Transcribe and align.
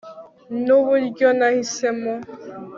nuburyo 0.65 1.27
nahisemo 1.37 2.13